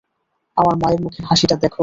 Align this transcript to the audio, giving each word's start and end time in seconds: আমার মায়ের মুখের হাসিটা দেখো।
আমার 0.57 0.75
মায়ের 0.75 1.01
মুখের 1.01 1.23
হাসিটা 1.29 1.55
দেখো। 1.55 1.79